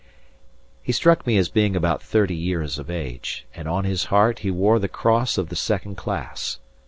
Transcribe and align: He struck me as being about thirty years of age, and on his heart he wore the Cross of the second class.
He 0.81 0.91
struck 0.93 1.27
me 1.27 1.37
as 1.37 1.47
being 1.49 1.75
about 1.75 2.01
thirty 2.01 2.33
years 2.35 2.79
of 2.79 2.89
age, 2.89 3.45
and 3.53 3.67
on 3.67 3.83
his 3.83 4.05
heart 4.05 4.39
he 4.39 4.49
wore 4.49 4.79
the 4.79 4.87
Cross 4.89 5.37
of 5.37 5.49
the 5.49 5.55
second 5.55 5.95
class. 5.95 6.57